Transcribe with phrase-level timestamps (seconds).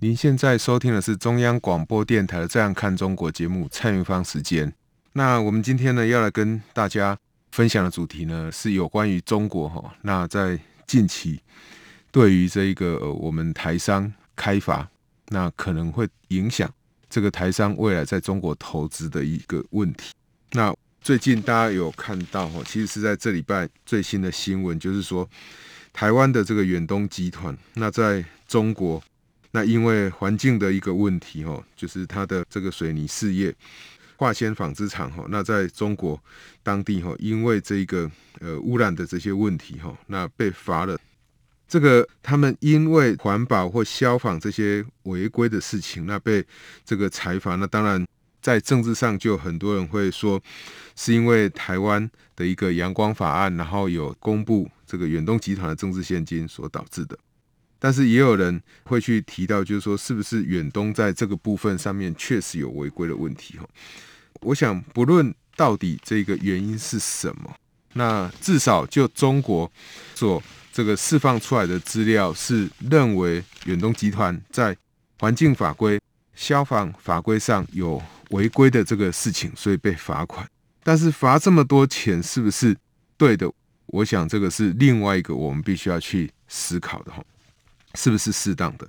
[0.00, 4.72] 您现在收听的是中央广播电台的《这样看中国》节目，蔡明芳时间。
[5.14, 7.18] 那我们今天呢，要来跟大家
[7.50, 9.92] 分享的主题呢，是有关于中国哈。
[10.02, 10.56] 那在
[10.86, 11.40] 近期，
[12.12, 14.88] 对于这一个呃，我们台商开发，
[15.30, 16.72] 那可能会影响
[17.10, 20.12] 这个台商未来在中国投资的一个问题。
[20.52, 25.28] 那最近大家有看到哈，其实是在这礼拜最新的新闻，就是说。
[25.90, 29.02] 台湾的这个远东集团，那在中国，
[29.58, 33.52] 那因为环境的一个问题哦，就是它的这个水泥事业、
[34.14, 36.16] 化纤纺织厂哈，那在中国
[36.62, 40.96] 当地哈，因为这个呃污染的这些问题哈，那被罚了。
[41.66, 46.46] 这个他们因为环保或消防这些违规的事情，那被
[46.84, 47.56] 这个裁罚。
[47.56, 48.06] 那当然
[48.40, 50.40] 在政治上就很多人会说，
[50.94, 54.70] 是因为台湾的一个阳光法案，然后有公布。
[54.86, 57.18] 这个远东集团的政治献金所导致的，
[57.78, 63.56] 但是也有人会去提到，就是说，是不是远东在这个部分上面确实有违规的问题？
[63.58, 63.66] 哈，
[64.40, 67.54] 我想不论到底这个原因是什么，
[67.94, 69.70] 那至少就中国
[70.14, 74.76] 所这个释放出来的资料是认为远东集团在
[75.18, 76.00] 环境法规、
[76.34, 80.48] 消防法规上有违规的这个事情，所以被罚款。
[80.82, 82.76] 但是罚这么多钱是不是
[83.16, 83.50] 对的？
[83.86, 87.24] 我想这个是另外一个我们必须要去思考的哈，
[87.98, 88.86] 是不是适当的？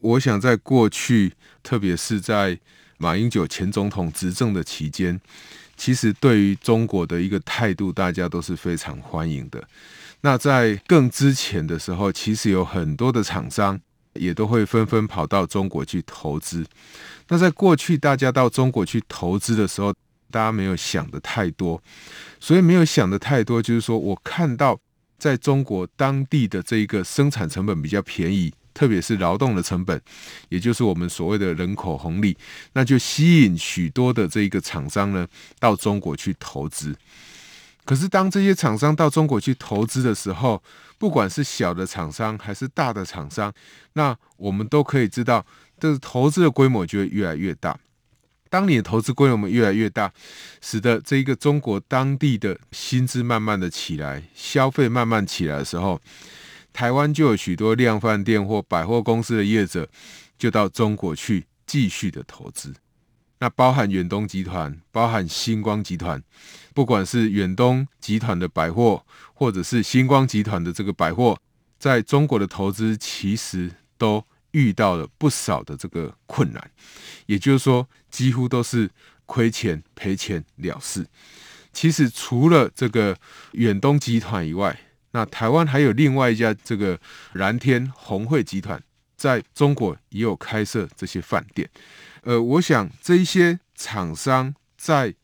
[0.00, 2.58] 我想在过去，特别是在
[2.96, 5.20] 马英九前总统执政的期间，
[5.76, 9.62] 其实对于中国的一个态度，大家都是非常欢迎的。
[10.22, 13.78] 那在更之前的时候，其实有很多的厂商
[14.14, 16.64] 也都会纷纷跑到中国去投资。
[17.28, 19.92] 那在过去，大家到中国去投资的时候，
[20.30, 21.82] 大家没有想的太多，
[22.40, 24.80] 所以没有想的太多，就是说我看到
[25.20, 30.00] 在中国当地的这一个生产成本比较便宜，特别是劳动的成本，
[30.48, 32.36] 也就是我们所谓的人口红利，
[32.72, 35.28] 那就吸引许多的这一个厂商呢
[35.58, 36.96] 到中国去投资。
[37.84, 40.62] 可是当这些厂商到中国去投资的时候，
[40.98, 43.52] 不管是小的厂商还是大的厂商，
[43.92, 45.44] 那我们都可以知道，
[45.78, 47.76] 这个投资的规模就会越来越大。
[48.50, 50.12] 当你的投资规模越来越大，
[50.60, 55.98] 使得这一个中国当地的薪资慢慢的起来，消费慢慢起来的时候，
[56.72, 59.88] 台湾就有许多量贩店或百货公司的业者
[60.36, 62.74] 就到中国去继续的投资。
[63.38, 66.22] 那包含远东集团，包含星光集团，
[66.74, 71.38] 不管是远东集团的百货，或者是星光集团的这个百货，
[71.78, 74.22] 在中国的投资其实都
[74.52, 76.70] 遇到了不少的这个困难，
[77.26, 78.90] 也就是说，几乎都是
[79.26, 81.06] 亏钱赔钱了事。
[81.72, 83.16] 其实除了这个
[83.52, 84.76] 远东集团以外，
[85.12, 86.98] 那台湾还有另外一家这个
[87.34, 88.82] 蓝天红会集团，
[89.16, 91.68] 在中国也有开设这些饭店。
[92.22, 95.14] 呃，我想这一些厂商在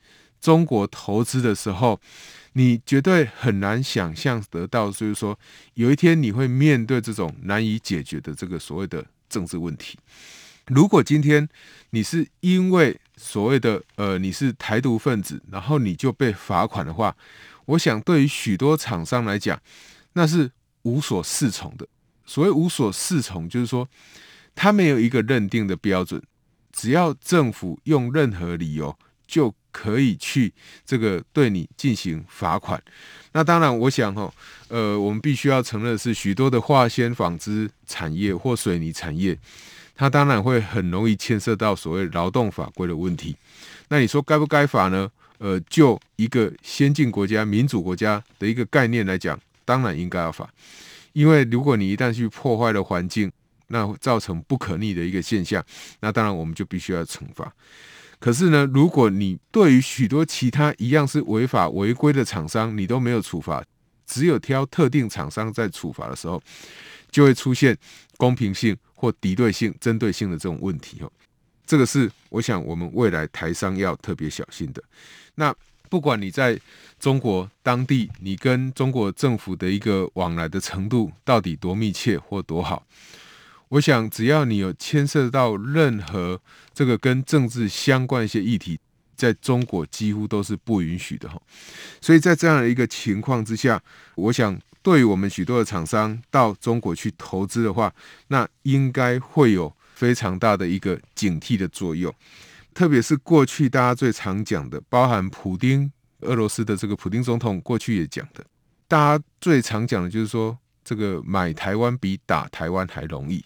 [0.41, 2.00] 中国投资的时候，
[2.53, 5.37] 你绝对很难想象得到，就是说
[5.75, 9.04] 有一天你会面对这种难以解决的这个所谓的。
[9.37, 9.99] 政治问题。
[10.69, 11.47] 如果今天
[11.91, 17.15] 你是因为所谓的呃你是台独分子，然后你就被罚款的话，
[17.67, 19.61] 我想对于许多厂商来讲，
[20.15, 20.51] 那是
[20.85, 21.87] 无所适从的。
[22.25, 23.87] 所谓无所适从，就是说
[24.55, 26.23] 他没有一个认定的标准，
[26.73, 30.50] 只要政府用任何理由就可以去
[30.87, 32.82] 这个对你进行罚款。
[33.32, 34.32] 那当然，我想哈，
[34.69, 39.38] 呃，我们必须要承认的是，许多的化纤纺织产业或水泥产业，
[39.94, 43.37] 它当然会很容易牵涉到所谓劳动法规的问题。
[43.88, 45.11] 那你说该不该罚呢？
[45.37, 50.49] 呃，就一个先进国家、民主国家的一个概念来讲，当然应该要罚，
[51.12, 53.31] 因为如果你一旦去破坏了环境，
[53.67, 55.62] 那造成不可逆的一个现象，
[56.00, 57.52] 那当然我们就必须要惩罚。
[58.19, 63.63] 可是呢，如果你对于许多其他一样是违法违规的厂商，你都没有处罚，
[64.07, 66.43] 只有挑特定厂商在处罚的时候，
[67.11, 67.77] 就会出现
[68.17, 71.13] 公平性或敌对性、针对性的这种问题哦。
[71.67, 74.83] 这个是我想我们未来台商要特别小心的。
[75.35, 75.55] 那
[75.89, 76.59] 不管你在
[76.99, 82.87] 中国当地，你跟中国政府的一个往来的程度到底多密切或多好，
[83.69, 86.41] 我想，只要你有牵涉到任何
[86.73, 88.79] 这个跟政治相关一些议题，
[89.17, 91.41] 在中国几乎都是不允许的哈。
[92.01, 93.83] 所以在这样的一个情况之下，
[94.15, 97.93] 我想对于我们许多的厂商到中国去投资的话，
[98.29, 102.15] 那应该会有非常大的一个警惕的作用。
[102.73, 105.91] 特别是过去大家最常讲的，包含普丁，
[106.21, 108.45] 俄罗斯的这个普丁总统过去也讲的，
[108.87, 113.44] 大家最常讲的就是说，这个买台湾比打台湾还容易。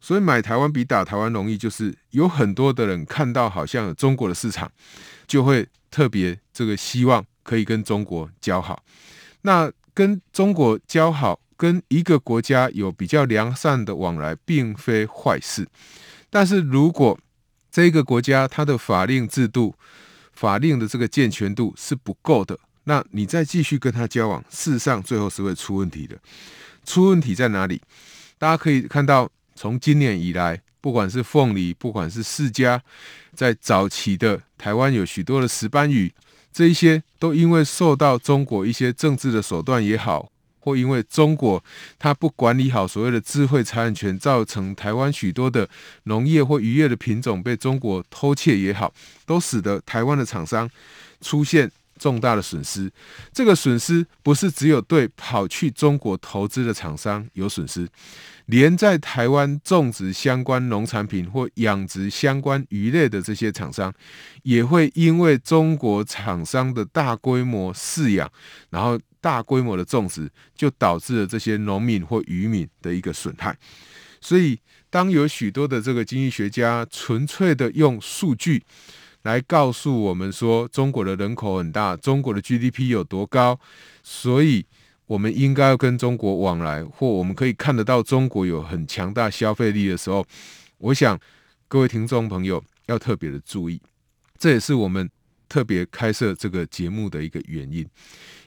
[0.00, 4.70] 所以买台湾比打台湾容易，就是有很多的人看到好像中国的市场，
[5.26, 8.82] 就会特别这个希望可以跟中国交好。
[9.42, 15.66] 那跟中国交好，跟一个国家有比较良善的往来，并非坏事。
[16.28, 17.18] 但是如果
[17.70, 19.74] 这个国家它的法令制度、
[20.32, 26.16] 法令的这个健全度是不够的，那你再继续跟他交往，事实上最后是会出问题的。
[26.84, 27.80] 出问题在哪里？
[28.38, 32.80] 大家可以看到，从今年以来，不管是凤梨，不管是释迦，
[33.34, 36.12] 在早期的台湾有许多的石斑鱼，
[36.52, 40.30] 这一些都因为受到中国一些政治的手段也好。
[40.58, 41.62] 或因为中国
[41.96, 45.68] 它不管理好所谓的智慧财产权，造成台湾许多的
[46.04, 48.92] 农业或渔业的品种被中国偷窃也好，
[49.24, 50.68] 都使得台湾的厂商
[51.20, 52.90] 出现重大的损失。
[53.32, 57.88] 这个损失不是只有对跑去中国投资的厂商有损失，
[58.46, 63.92] 连在台湾种植相关农产品或养殖相关鱼类的这些厂商，
[64.42, 68.30] 也会因为中国厂商的大规模饲养，
[68.70, 68.98] 然后。
[69.18, 73.56] 大规模的种植就导致了这些农民或渔民的一个损害，
[74.20, 74.56] 所以
[74.88, 78.62] 当有许多的这个经济学家纯粹的用数据
[79.26, 83.58] 来告诉我们说中国的人口很大，中国的 GDP 有多高，
[84.04, 84.64] 所以
[85.06, 90.24] 我们应该要跟中国往来，或我们可以看得到中国有很强大消费力的时候，
[90.78, 91.18] 我想
[91.66, 93.82] 各位听众朋友要特别的注意，
[94.38, 95.10] 这也是我们
[95.48, 97.84] 特别开设这个节目的一个原因。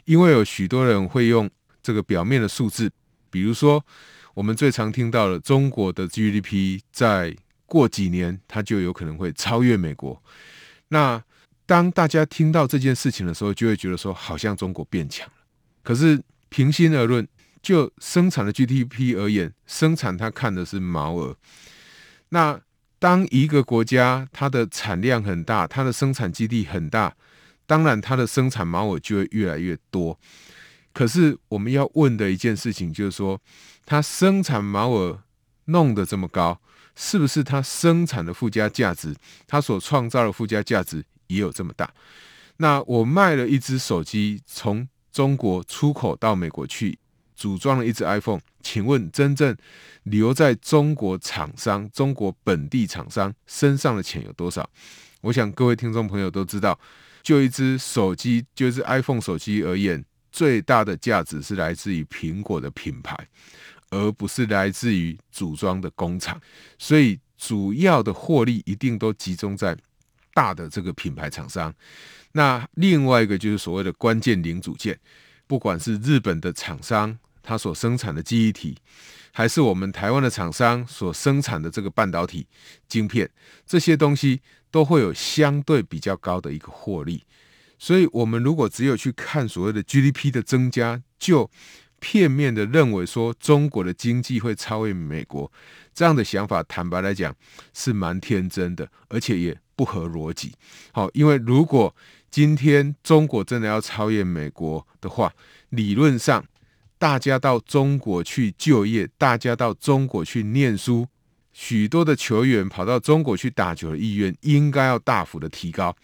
[0.05, 1.49] 因为有许多人会用
[1.83, 2.89] 这个表面的数字，
[3.29, 3.85] 比如说
[4.33, 7.35] 我们最常听到的中国的 GDP，在
[7.65, 10.23] 过几年它就有可能会超越美国。
[10.89, 11.23] 那
[11.65, 15.33] 当大家听到这件事情的时候，就会觉得说好像中国变强了。
[15.81, 17.27] 可是平心而论，
[17.61, 21.35] 就生产的 GDP 而言，生产它看的是毛额。
[22.29, 22.59] 那
[22.99, 27.15] 当一个国家它的产量很大，它的生产基地很大。
[27.65, 30.19] 当然，它的生产毛额就会越来越多。
[30.91, 33.39] 可是，我们要问的一件事情就是说，
[33.85, 35.21] 它生产毛额
[35.65, 36.59] 弄得这么高，
[37.01, 39.15] 是不是它生产的附加价值，
[39.47, 41.89] 它所创造的附加价值也有这么大？
[42.57, 46.99] 那我卖了一只手机，从中国出口到美国去，
[47.37, 49.55] 组装了一只 iPhone，请问真正
[50.03, 54.69] 留在中国厂商、中国本地厂商身上的钱有多少？
[55.21, 56.77] 我想各位听众朋友都知道。
[57.21, 63.15] 就一只手机，就是 iPhone 手机而言，最大的价值是来自于苹果的品牌，
[63.89, 66.39] 而不是来自于组装的工厂。
[66.77, 69.77] 所以，主要的获利一定都集中在
[70.33, 71.73] 大的这个品牌厂商。
[72.33, 74.99] 那另外一个就是所谓的关键零组件，
[75.47, 78.77] 不管是日本的厂商，他所生产的记忆体，
[79.31, 82.45] 还是我们台湾的厂商所生产的这个半导体
[82.87, 83.29] 晶片，
[83.65, 87.23] 这些东西都会有相对比较高的一个获利。
[87.79, 91.49] 所以，我们如果只有去看所谓的 GDP 的增加，就
[91.99, 95.51] 片面的认为说中国的经济会超越美国，
[95.93, 97.35] 这样的想法，坦白来讲
[97.73, 100.53] 是蛮天真的，而且也不合逻辑。
[100.91, 101.95] 好，因为如果
[102.31, 105.33] 今天中国真的要超越美国的话，
[105.69, 106.43] 理论上。
[107.01, 111.07] 大家到中国去就业，大家到中国去念书，
[111.53, 115.95] 许多的球员跑到中国去打球的意愿应该要大幅的提高。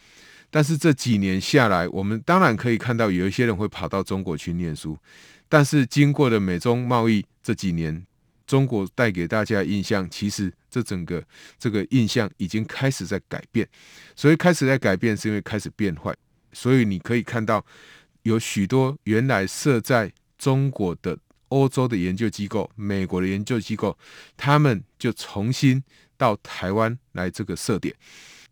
[0.50, 4.98] 但是这几年下来，我们当然可以看到有一些人会跑到中国去念书，
[5.48, 8.06] 但是经过了美中贸易这几年，
[8.48, 11.24] 中国带给大家印象，其实这整个
[11.58, 13.68] 这个印象已经开始在改变。
[14.16, 16.16] 所以开始在改变，是因为开始变坏。
[16.52, 17.66] 所以你可以看到
[18.24, 21.18] 有许多原来设在中国的、
[21.50, 23.98] 欧洲的研究机构、美国的研究机构，
[24.38, 25.84] 他们就重新
[26.18, 27.94] 到台湾来这个设点。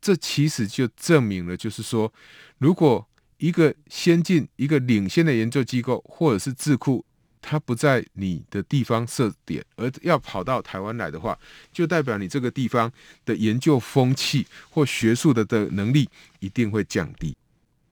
[0.01, 2.13] 这其实就证明了，就是说，
[2.57, 3.07] 如果
[3.43, 7.03] 一个先进、一个领先的研究机构或者是智库，
[7.41, 11.37] 它不在你的地方设点，而要跑到台湾来的话，
[11.73, 12.89] 就代表你这个地方
[13.25, 16.09] 的研究风气或学术的的能力
[16.39, 17.35] 一定会降低。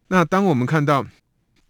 [0.08, 1.06] 那当我们看到，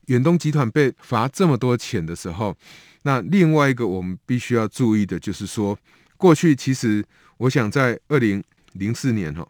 [0.05, 2.55] 远东集团被罚这么多钱的时候，
[3.01, 5.75] 那另外一个我们必须要注意的就是说，
[6.17, 7.03] 过去其实
[7.37, 9.47] 我想在二零零四年哈，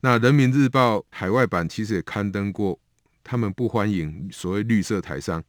[0.00, 2.78] 那人民日报海外版其实也刊登过，
[3.24, 5.42] 他们不欢迎所谓绿色台商。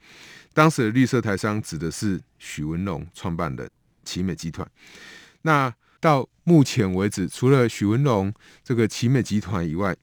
[0.53, 3.69] 当时的绿色台商指的是许文龙创办的
[4.03, 4.67] 奇美集团。
[5.41, 9.95] 那到目前为止，除了许文龙这个奇美集团以外，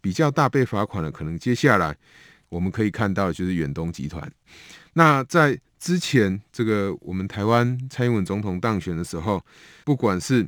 [0.00, 1.96] 比较大被罚款的，可能接下来
[2.48, 4.30] 我们可以看到就是远东集团。
[4.92, 9.44] 那在之前这个我们台湾蔡英文总统当选的时候，
[9.84, 10.46] 不管是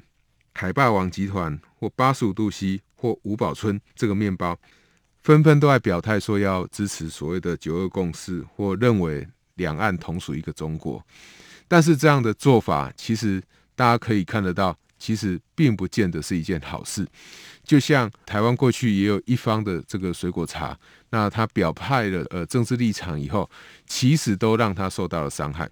[0.52, 4.58] 海霸王集团或八十五度 C 或五宝村这个面包，
[5.26, 9.26] 纷纷都在表态说要支持所谓的九二共识，或认为。
[9.56, 11.02] 两岸同属一个中国，
[11.66, 13.42] 但是这样的做法，其实
[13.74, 17.08] 大家可以看得到，其实并不见得是一件好事。
[17.64, 20.78] 就像台湾过去也有一方的这个水果茶，
[21.08, 23.48] 那他表态了呃政治立场以后，
[23.86, 25.66] 其实都让他受到了伤害。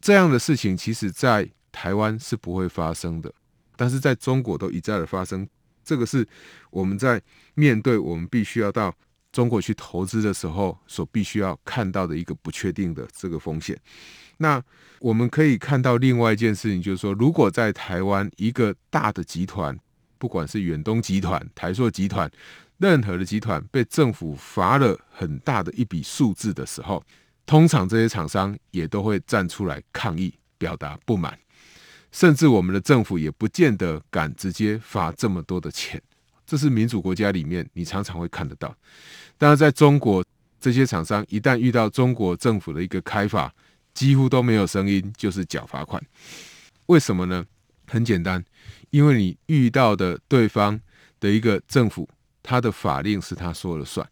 [0.00, 3.32] 这样的事情，其实在台湾是不会发生的，
[3.76, 5.48] 但是在中国都一再的发生。
[5.84, 6.26] 这个是
[6.70, 7.20] 我们在
[7.54, 8.94] 面对，我们必须要到。
[9.32, 13.74] 中国去投资的时候，所必须要看到的一个不确定的这个风险。
[14.36, 14.62] 那
[14.98, 19.74] 我们可以看到另外一件事情，就是说，如果在台湾一个大的集团，
[20.18, 22.30] 不管是远东集团、台塑集团，
[22.76, 27.02] 任何的集团被政府罚了很大的一笔数字的时候，
[27.46, 31.38] 通常这些厂商也都会站出来抗议，表达不满，
[32.12, 36.00] 甚至我们的政府也不见得敢直接罚这么多的钱。
[36.46, 38.76] 这是民主国家里面你常常会看得到，
[39.38, 40.22] 但是在中国，
[40.60, 43.52] 这些厂商一旦遇到中国政府的一个开罚，
[43.94, 46.02] 几乎都没有声音，就是缴罚款。
[46.86, 47.44] 为什么呢？
[47.86, 48.44] 很简单，
[48.90, 50.78] 因为你遇到的对方
[51.20, 52.08] 的一个政府，
[52.42, 54.06] 他的法令是他说了算。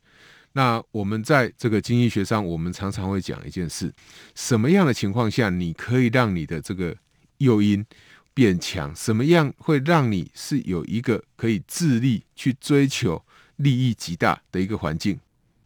[0.53, 3.93] 那我们在这个经济学上，我们常常会讲一件事：
[4.35, 6.97] 什么样的情况下，你可以让你的这个
[7.41, 7.85] 诱因
[8.33, 13.23] 变强，什么样会让你是有一个可以自立去追求
[13.57, 15.19] 利益极大的一个环境，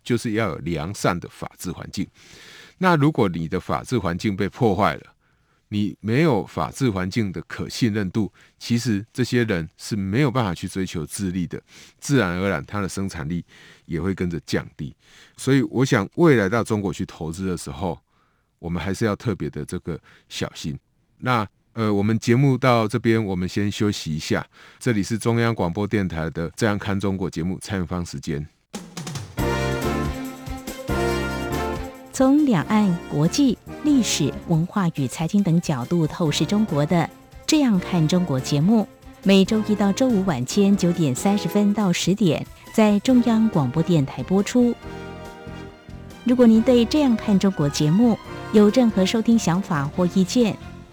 [0.02, 2.06] 就是要有良善的法治环境。
[2.78, 5.14] 那如果你的法治环境被破坏了，
[5.68, 11.60] 你没有法治环境的可信任度，其实这些人是没有办法去追求自立的，
[11.98, 13.44] 自然而然他的生产力
[13.84, 14.94] 也会跟着降低。
[15.36, 18.00] 所以，我想未来到中国去投资的时候，
[18.58, 20.78] 我们还是要特别的这个小心。
[21.18, 21.46] 那。
[21.74, 24.46] 呃，我们节目到这边，我们先休息一下。
[24.78, 28.46] 这里是中央广播电台的《这样看中国》节目，蔡明芳时间。
[32.12, 36.96] 从两岸、国际、历史文化与财经等角度透视中国的
[37.44, 38.86] 《这样看中国》节目，
[39.24, 44.72] 每周一到周五晚间九点三十分到十点在中央广播电台播出。
[46.22, 48.16] 如果您对《这样看中国》节目
[48.52, 50.56] 有任何收听想法或意见，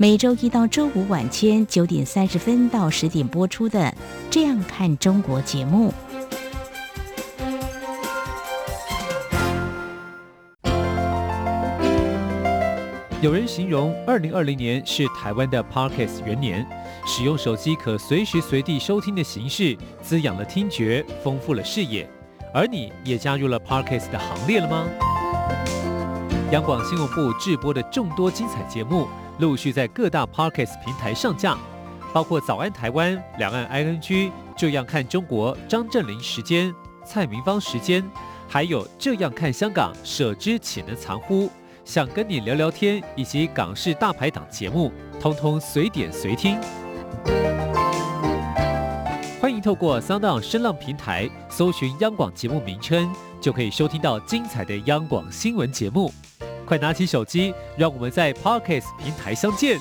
[0.00, 3.80] 每周一到周五晚间九点三十分到十点播出的
[4.30, 5.92] 《这样看中国》节目。
[13.20, 16.66] 有人形容二零二零年是台湾的 Parkes 元年，
[17.06, 22.08] 使用手机可随时随地收听的形式，滋养了听觉，丰富了视野。
[22.54, 24.86] 而你也加入了 Parkes 的行列了吗？
[26.52, 29.06] 央广新闻部制播的众多精彩节目。
[29.40, 31.56] 陆续在各大 Parkes 平台上架，
[32.12, 34.00] 包括《早安台湾》、《两岸 ING》、
[34.54, 36.72] 《这样看中国》、张正霖时间、
[37.06, 38.04] 蔡明芳时间，
[38.46, 41.50] 还有《这样看香港》、舍之岂能藏乎？
[41.82, 46.58] 想跟你聊聊天，以及港式大排档节目，通通随点随听。
[49.40, 56.12] 欢迎透过 Sound 声浪平台搜寻央广节目名称，就可以收听到精彩的央广新闻节目。
[56.70, 59.76] 快拿起手机，让我们在 Podcast 平台相见。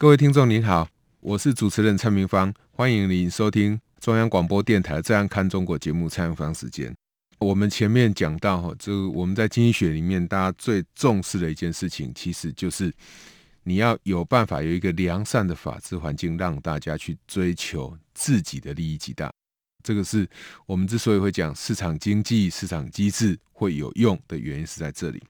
[0.00, 0.88] 各位听众您好，
[1.20, 6.90] 我是主持人蔡明芳，欢迎您收听中央广播电台《这样看中国》节目蔡明芳时间。
[7.38, 12.90] 我们前面讲到哈，就我们在经济学里面，大家最重视的一件事情，其实就是
[13.62, 19.30] 你要有办法有一个良善的法治环境，让大家去追求自己的利益极大。
[19.84, 20.26] 这个是
[20.64, 25.22] 我们之所以会讲市场经济、市场机制会有用的原因是在这里。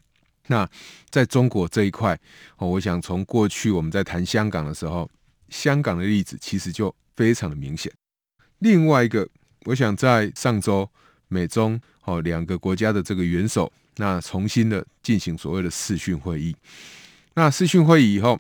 [0.51, 0.69] 那
[1.11, 2.19] 在中国这一块，
[2.57, 5.09] 哦，我想从过去我们在谈香港的时候，
[5.49, 7.91] 香港的例子其实就非常的明显。
[8.59, 9.29] 另外一个，
[9.67, 10.91] 我想在上周
[11.29, 16.55] 美中哦两个国家的这个元首，那重新的进行所谓的视讯会议。
[17.35, 18.37] 那视讯会议以后，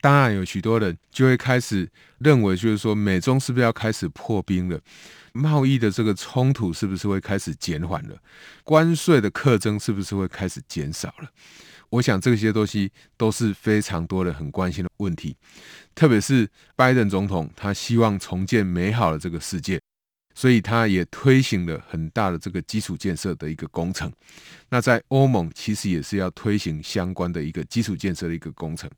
[0.00, 1.88] 当然有许多人就会开始
[2.18, 4.80] 认为，就是说美中是不是要开始破冰了？
[5.32, 8.16] 贸易的这个冲突是不是会开始减缓了？
[8.64, 11.28] 关税的课征是不是会开始减少了？
[11.90, 15.36] 我想这些东西都是非常多人很关心的问题。
[15.94, 19.80] 特别是拜登总统，他希望重建美好的这个世界，
[20.34, 24.10] 所以他也推行了很大的这个基础建设的一个工程。
[24.68, 28.88] 那在欧盟，其实也是要推行相关的一个基础建设的一个工程。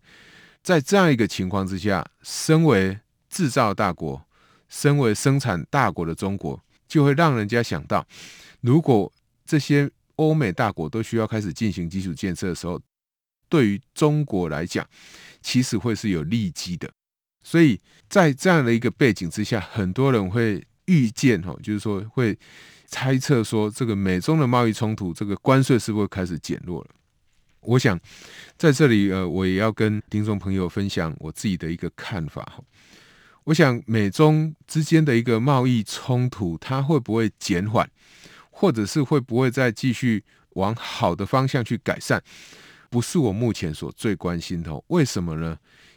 [0.62, 4.24] 在这样一个情况之下，身为制造大国，
[4.68, 8.06] 身为生产大国的中国，就会让人家想到，
[8.60, 9.12] 如果
[9.44, 12.80] 这些欧美大国都需要开始进行基础建设的时候，
[13.48, 14.86] 对于中国来讲，
[15.42, 16.88] 其实会是有利基的。
[17.42, 22.38] 所以在这样的一个背景之下，很多人会预见，哦，就是说会
[22.86, 26.90] 猜测说，这个美中的贸易冲突，这个关税是不是开始减弱了？
[27.62, 27.98] 我想
[28.56, 32.60] 在这里，呃，我也要跟听众朋友分享我自己的一个看法，
[33.44, 37.88] 我想，美中之间的一个贸易冲突，它会不会减缓，
[38.50, 42.22] 或者是会不会再继续往好的方向去改善，
[42.90, 44.70] 不是我目前所最关心的。
[44.88, 45.56] 为什么呢？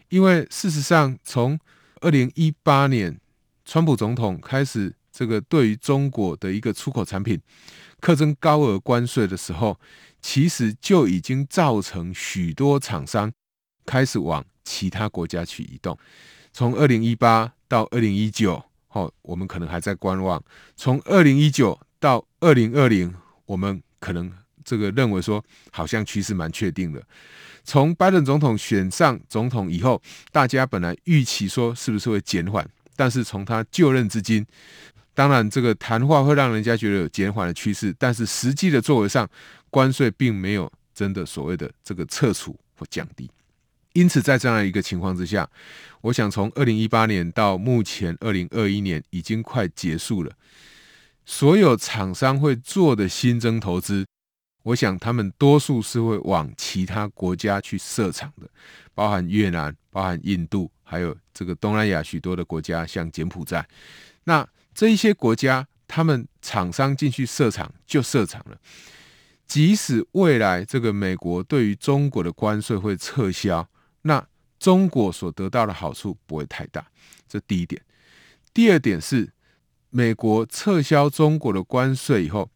[0.09, 1.59] 因为事实上，从
[2.01, 3.19] 二零一八年
[3.65, 7.41] 川普总统开始这个对于中国的一个出口产品
[7.99, 9.79] 课征高额关税的时候，
[10.27, 13.31] 其实就已经造成许多厂商
[13.85, 15.95] 开始往其他国家去移动。
[16.51, 20.41] 从二零一八到二零一九，好，我们可能还在观望；
[20.75, 23.13] 从二零一九到二零二零，
[23.45, 24.33] 我们可能
[24.63, 26.99] 这个认为说，好像趋势蛮确定的。
[27.63, 34.43] 从拜登总统选上总统以后，大家本来预期说是不是会减缓，但是从他就任至今，
[35.15, 39.27] 当然这个谈话会让人家觉得有减缓的趋势，但是实际的作为上，
[39.71, 43.27] 关税并没有真的所谓的这个撤除或降低。
[43.93, 45.49] 因此，在这样一个情况之下，
[46.01, 50.31] 我想从二零一八年到目前二零二一年已经快结束了。
[51.25, 54.05] 所有厂商会做的新增投资，
[54.63, 58.49] 我想他们多数是会往其他国家去设厂的，
[58.93, 63.65] 包含越南、包含印度，还有这个东南亚许多的国家，像柬埔寨。
[64.25, 64.45] 那
[64.75, 68.57] 这一些国家，他们厂商进去设厂就设厂了，
[69.47, 73.67] 即使未来这个美国对于中国的关税会撤销。
[74.01, 74.27] 那
[74.59, 76.85] 中国所得到的好处不会太大，
[77.27, 77.81] 这第一点。
[78.53, 79.31] 第二点是，
[79.89, 82.49] 美国撤销中国的关税以后，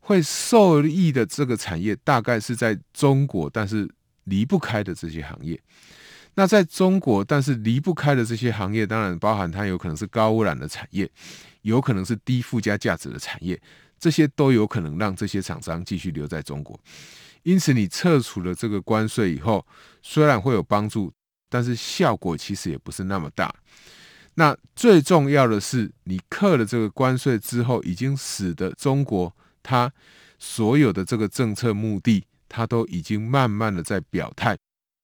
[0.00, 3.88] 会受益的这个产业大概是在中国，但是
[4.24, 5.60] 离不开的这些行业。
[6.34, 11.10] 那在中国，但是离不开的这些行业，当然包含它有可能是高污染的产业，
[11.60, 13.60] 有可能是低附加价值的产业，
[13.98, 16.78] 这些都有可能让这些厂商继续留在中国。
[17.42, 19.66] 因此，你撤除了这个关税以后，
[20.00, 21.12] 虽然会有帮助，
[21.50, 23.54] 但是效果其实也不是那么大。
[24.34, 29.30] 那最重要的是，你克了这个关税之后，已经使得中国
[29.62, 29.92] 它
[30.38, 34.56] 所有的这个政策目的，它都已经慢慢的在表态。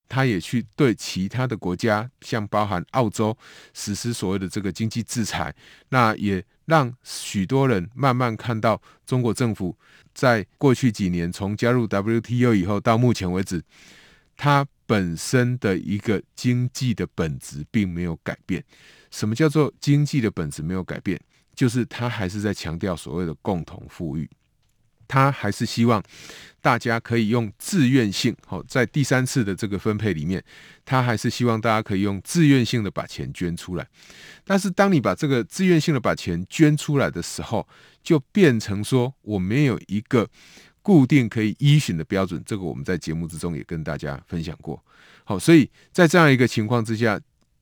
[0.09, 3.37] 他也去对其他的国家，像包含澳洲
[3.75, 5.55] 实施所谓的这个经济制裁，
[5.91, 9.77] 那也让许多人慢慢看到中国政府
[10.15, 13.63] 在过去几年从加入 WTO 以后到目前为止，
[14.37, 18.65] 它本身的一个经济的本质并没有改变。
[19.11, 21.21] 什么叫做经济的本质没有改变？
[21.55, 24.29] 就是它还是在强调所谓的共同富裕。
[25.09, 26.01] 他还是希望
[26.61, 30.43] 大家可以用自愿性，好，在第三次的这个分配里面，
[30.85, 33.89] 他还是希望大家可以用自愿性的把钱捐出来。
[34.45, 37.67] 但是，当你把这个自愿性的把钱捐出来的时候，
[38.03, 40.29] 就变成说我没有一个
[40.83, 42.43] 固定可以依循的标准。
[42.45, 44.83] 这个我们在节目之中也跟大家分享过。
[45.25, 47.21] 好，所以在这样一个情况之下，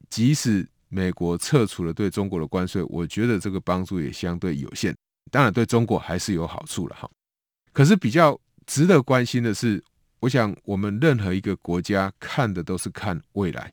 [0.09, 4.97] 即使美国撤除了对中国的关税，我觉得这个帮助也相对有限。
[5.31, 7.11] 当然，对中国还是有好处了，哈。
[7.77, 9.85] 可是比较值得关心的是，
[10.21, 13.71] 我想我们任何一个国家看的都是看未来，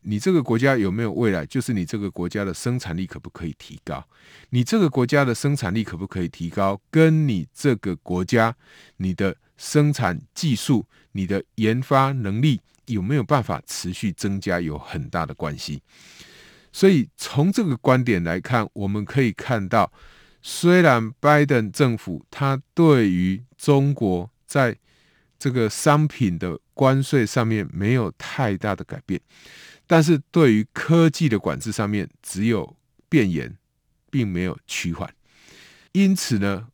[0.00, 4.02] 你这个国家有没有未来，就是你这个国家的生产力可不可以提高？
[4.48, 8.56] 你这个国家的生产力可不可以提高，跟你这个国家
[8.96, 15.82] 你的生产技术、你的研发能力有没有办法持续增加，有很大的关系。
[16.72, 19.92] 所以从这个观点来看，我们可以看到，
[20.42, 24.76] 虽然拜登政府他对于中国在
[25.38, 29.20] 这个商品的关税上面没有太大的改变，
[29.86, 32.76] 但是对于科技的管制上面只有
[33.08, 33.56] 变严，
[34.10, 35.12] 并没有趋缓。
[35.92, 36.68] 因此呢，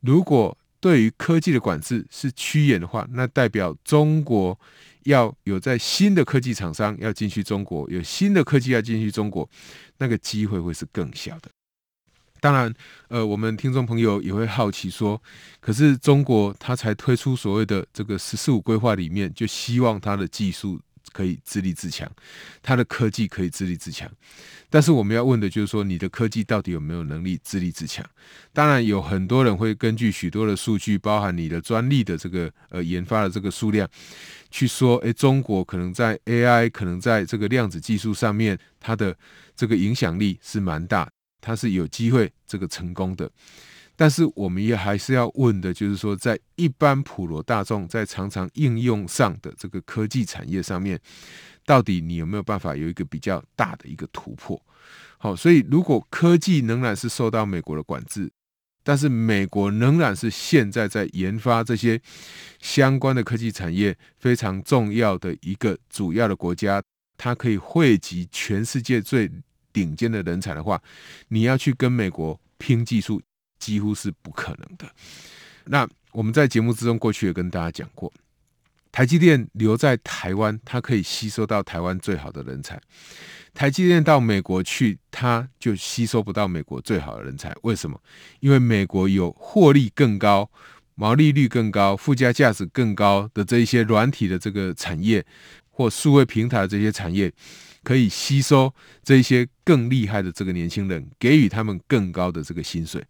[0.00, 4.58] 如果对于科技的管制是趋严的话，那代表中国
[5.04, 9.48] 要有在新的科技厂商要进去中国，有新的科技要进去中国，
[9.98, 11.50] 那个机会会是更小的。
[12.40, 12.72] 当然，
[13.08, 15.20] 呃，我们听众朋友也会好奇说，
[15.60, 20.80] 可是中国它才推出所谓的这个“十四五”规划里面，就希望它的技术
[21.12, 22.10] 可以自立自强，
[22.62, 24.10] 它的科技可以自立自强。
[24.70, 28.04] 但是我们要问的就是说，你的科技到底有没有能力自立自强？
[28.52, 33.88] 当然，有很多人会根据许多的数据，包含你的专利的这个呃研发的这个数量，
[34.50, 39.16] 去说，诶，中国可能在 AI，可能在这个量子技术上面，它的
[39.56, 41.10] 这个影响力是蛮大。
[41.40, 43.30] 它是有机会这个成功的，
[43.96, 51.00] 但是我们也还是要问的，就是说，在一般普罗大众在常常应用上的这个科技产业上面，
[51.64, 54.60] 到底你有没有办法有一个比较大的一个突破？
[55.18, 58.30] 好，所以如果科技仍然是受到美国的管制，
[58.84, 62.00] 但是美国仍然是现在在研发这些
[62.60, 66.82] 相关的科技产业非常重要的一个主要的国家，
[67.16, 69.30] 它可以汇集全世界最
[69.72, 70.80] 顶尖的人才的话，
[71.28, 73.20] 你要去跟美国拼技术，
[73.58, 74.86] 几乎是不可能的。
[75.64, 78.12] 那我们在节目之中过去也跟大家讲过，
[78.90, 82.76] 台积电留在台湾，它可以吸收到台湾最好的人才；
[83.52, 87.54] 台积电到美国去，它就吸收不到美国最好的人才。
[87.62, 88.00] 为什么？
[88.40, 90.50] 因为美国有获利更高、
[90.94, 95.24] 毛利率更高、附加价值更高的这一些软体的这个产业，
[95.68, 97.30] 或数位平台的这些产业。
[97.88, 103.02] 可以吸收这些更厉害的这个年轻人，给予他们更高的这个薪水。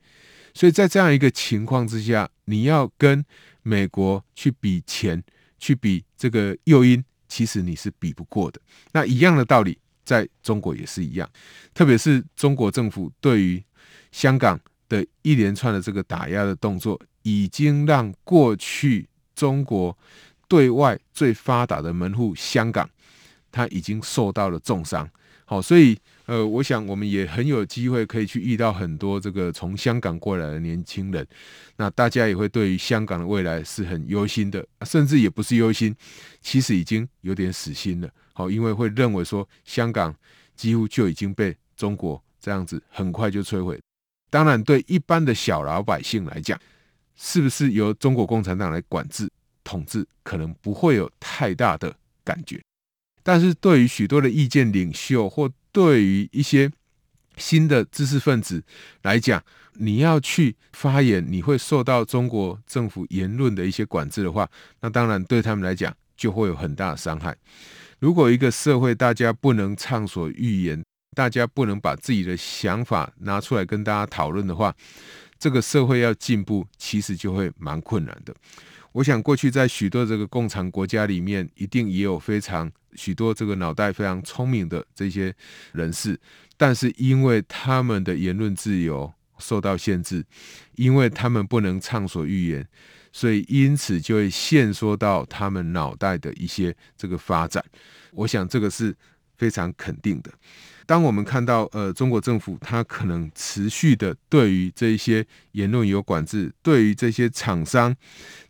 [0.55, 3.25] 所以在这样一个情况之下，你要跟
[3.65, 5.21] 美国去比钱，
[5.59, 8.61] 去比这个诱因，其实你是比不过的。
[8.93, 11.29] 那一样的道理，在中国也是一样。
[11.75, 13.61] 特别是中国政府对于
[14.13, 19.99] 香港的一连串的这个打压的动作，已经让过去中国
[20.47, 22.89] 对外最发达的门户香港。
[23.51, 25.09] 他已经受到了重伤，
[25.45, 31.27] 好，所以呃，我想我们也很有机会可以去遇到很多这个从香港过来的年轻人，
[31.77, 35.97] 那大家也会对于香港的未来是很忧心的，甚至也不是忧心，
[36.41, 40.15] 其实已经有点死心了，好，因为会认为说香港
[40.55, 43.81] 几乎就已经被中国这样子很快就摧毁。
[44.31, 46.61] 当然，对一般的小老百姓来讲，
[47.17, 49.27] 是不是由中国共产党来管制
[49.65, 52.61] 统治，可能不会有太大的感觉。
[53.29, 56.73] 但是对于许多的意见领袖，或对于一些
[57.37, 58.65] 新的知识分子
[59.03, 64.49] 来讲，你要去发言，你会受到中国政府言论的一些管制的话，
[64.81, 67.37] 那当然对他们来讲就会有很大的伤害。
[67.99, 70.83] 如果一个社会大家不能畅所欲言，
[71.15, 74.75] 大家不能把自己的想法拿出来跟大家讨论的话，
[75.39, 78.35] 这个社会要进步，其实就会蛮困难的。
[78.99, 85.33] 我想过去在许多这个共产国家里面，一定也有非常许多这个脑袋非常聪明的这些
[85.73, 86.19] 人士，
[86.57, 90.25] 但是因为他们的言论自由受到限制，
[90.75, 92.67] 因为他们不能畅所欲言，
[93.13, 97.65] 所以因此就会限缩到他们脑袋的一些这个发展。
[98.11, 98.97] 我想这个是
[99.37, 100.33] 非常肯定的。
[100.89, 105.23] 当我们看到呃中国政府它可能持续的对于这一些
[105.53, 107.95] 言论有管制，对于这些厂商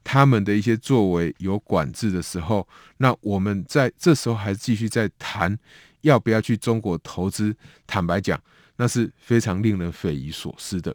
[0.04, 5.58] 他们的一些作为有管制的时候，那我们在这时候还继续在谈
[6.02, 7.56] 要不要去中国投资？
[7.88, 8.40] 坦白讲，
[8.76, 10.94] 那是非常令人匪夷所思的。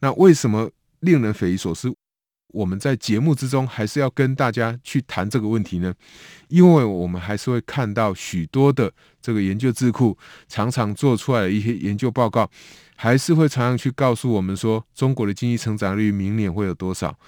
[0.00, 1.90] 那为什么令人匪夷所思？
[2.52, 5.92] 我们在节目之中还是要跟大家去谈这个问题呢，
[6.48, 10.16] 因为我们还是会看到许多的这个研究智库
[10.48, 12.48] 常常做出来的一些研究报告，
[12.94, 17.18] 还是会常常去告诉我们说，中国的经济成长率明年会有多少，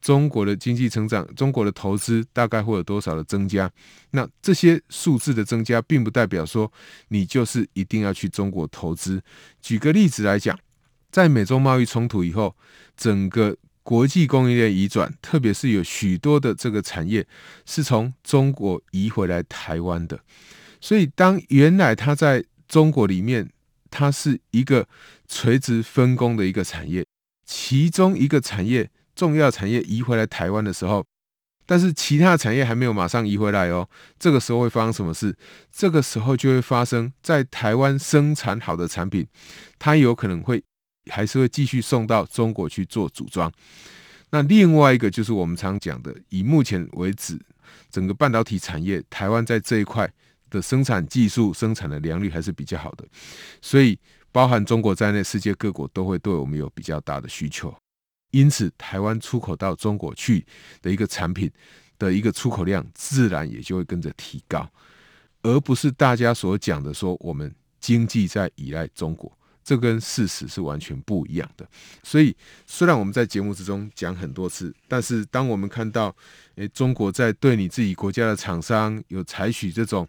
[0.00, 3.70] 中国的经济成长，中国的投资大概会有多少的增加。
[4.10, 6.70] 那这些数字的增加，并不代表说
[7.08, 9.22] 你就是一定要去中国投资。
[9.60, 10.58] 举个例子来讲，
[11.10, 12.54] 在美中贸易冲突以后，
[12.96, 13.56] 整个
[13.86, 17.24] 国际供应链移转，特别是有许多的这个产业
[17.64, 20.18] 是从中国移回来台湾的，
[20.80, 23.48] 所以当原来它在中国里面，
[23.88, 24.88] 它是一个
[25.28, 27.06] 垂直分工的一个产业，
[27.44, 31.06] 其中一个产业重要产业移回来台湾的时候，
[31.64, 33.88] 但是其他产业还没有马上移回来哦。
[34.18, 35.36] 这个时候会发生什么事？
[35.70, 39.28] 这个时候就会发生在台湾生产好的产品，
[39.78, 40.64] 它有可能会
[41.10, 43.50] 还是会继续送到中国去做组装。
[44.30, 47.38] 那另外一个就是我们常讲的，以目前为止，
[47.90, 50.12] 整个半导体产业，台湾在这一块
[50.50, 53.06] 的生产技术、生产的良率还是比较好的，
[53.62, 53.98] 所以
[54.32, 57.74] 包含中国在内，世界各国都会对我们有比较大的需求。
[58.32, 60.44] 因此，台湾出口到中国去
[60.82, 61.50] 的一个产品
[61.98, 64.68] 的一个出口量，自然也就会跟着提高，
[65.42, 69.32] 而不是大家所讲的说我们经济在依赖中国，
[69.66, 71.66] 这跟事实是完全不一样的。
[72.04, 72.34] 所以，
[72.66, 76.14] 虽然我们在节目之中讲很多次，但是当我们看到，
[76.54, 80.06] 诶，中国在对你自己国家的厂商有采取这种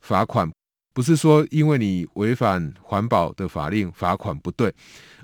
[0.00, 0.48] 罚款，
[0.94, 4.72] 不是说因为你违反环保的法令罚款不对。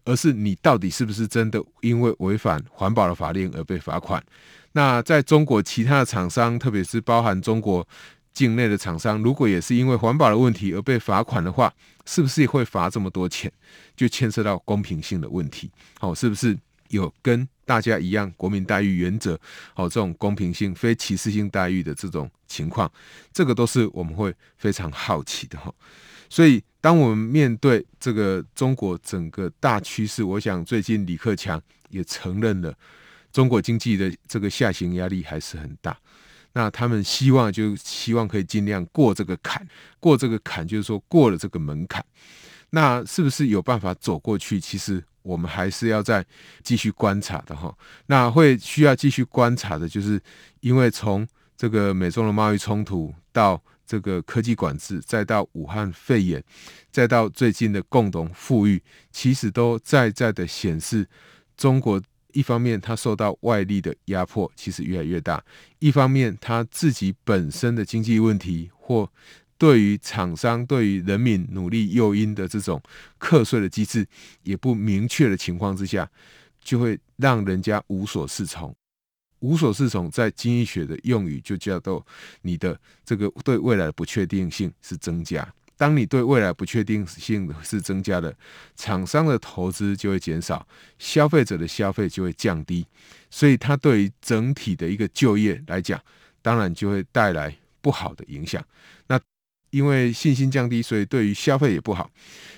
[0.09, 4.23] 而是你到底是不是真的因为违反环保的法令而被罚款？
[4.71, 7.85] 那在中国其他的厂商，特别是包含中国
[8.37, 11.73] 境内的厂商，如果也是因为环保的问题而被罚款的话，
[12.05, 13.51] 是不是会罚这么多钱？
[13.97, 15.71] 就牵涉到公平性的问题。
[15.99, 16.55] 好，是不是
[16.89, 19.41] 有跟大家一样国民待遇原则？
[19.73, 22.93] 好，这种公平性、非歧视性待遇的这种情况，
[23.33, 25.73] 这个都是我们会非常好奇的哈。
[26.29, 32.77] 所以，当我们面对这个中国整个大趋势，我想最近李克强也承认了，
[33.33, 35.97] 中国经济的这个下行压力还是很大。
[36.57, 39.69] 那他们希望就希望可以尽量过这个坎，
[40.01, 42.03] 过这个坎就是说过了这个门槛。
[42.71, 44.59] 那是不是有办法走过去？
[44.59, 46.25] 其实我们还是要再
[46.63, 47.77] 继续观察的哈。
[48.07, 50.19] 那会需要继续观察的，就是
[50.61, 56.43] 因为从这个美中的贸易冲突到这个科技管制，再到武汉肺炎，
[56.91, 61.07] 再到最近的共同富裕，其实都在在的显示，
[61.55, 62.01] 中国
[62.37, 65.43] 一方面它受到外力的压迫，其实越来越大；
[65.79, 69.11] 一方面它自己本身的经济问题，或
[69.57, 72.79] 对于厂商、对于人民努力诱因的这种
[73.17, 74.07] 课税的机制
[74.43, 76.07] 也不明确的情况之下，
[76.63, 78.77] 就会让人家无所适从。
[79.39, 82.07] 无所适从，在经济学的用语就叫做
[82.43, 85.51] 你的这个对未来的不确定性是增加。
[85.77, 88.35] 当你对未来不确定性是增加的，
[88.75, 90.67] 厂商的投资就会减少，
[90.99, 92.87] 消费者的消费就会降低，
[93.31, 96.01] 所以它对于整体的一个就业来讲，
[96.41, 98.65] 当然就会带来不好的影响。
[99.07, 99.21] 那
[99.71, 102.11] 因为信心降低，所以对于消费也不好，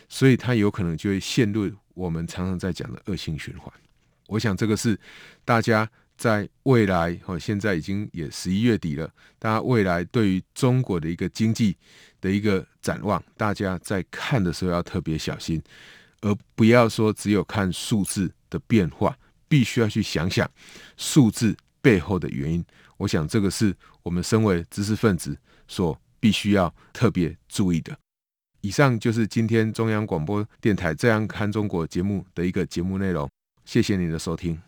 [0.08, 3.72] 所以它有可能就会陷入我们常常在讲的恶性循环。
[4.28, 4.98] 我想这个是
[5.44, 5.90] 大家。
[6.18, 9.08] 在未来，哦，现在已经也十一月底了。
[9.38, 11.76] 大家未来对于中国的一个经济
[12.20, 15.62] 的一个展望，大家在看的时候要特别小心，
[16.20, 19.16] 而不要说只有看数字的变化，
[19.48, 20.50] 必须要去想想
[20.96, 22.62] 数字背后的原因。
[22.96, 27.96] 我想这个是我们身为知识分子所必须要特别注意的。
[28.60, 33.30] 以上就是今天中央广播电台《这样看中国》节目的一个节目内容。
[33.64, 34.67] 谢谢您的收听。